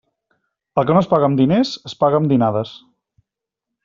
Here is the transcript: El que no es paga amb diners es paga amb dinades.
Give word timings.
El 0.81 0.87
que 0.91 0.95
no 0.97 1.03
es 1.03 1.09
paga 1.11 1.29
amb 1.31 1.41
diners 1.41 1.73
es 1.89 1.95
paga 2.05 2.21
amb 2.21 2.31
dinades. 2.35 2.73